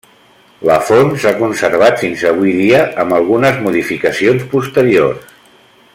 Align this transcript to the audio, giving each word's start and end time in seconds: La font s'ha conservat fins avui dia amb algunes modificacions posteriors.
La 0.67 0.77
font 0.85 1.11
s'ha 1.23 1.33
conservat 1.41 2.01
fins 2.05 2.23
avui 2.31 2.55
dia 2.63 2.81
amb 3.05 3.19
algunes 3.21 3.63
modificacions 3.67 4.51
posteriors. 4.55 5.33